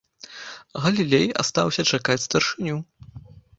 Галілей 0.85 1.27
астаўся 1.45 1.87
чакаць 1.93 2.19
старшыню. 2.25 2.83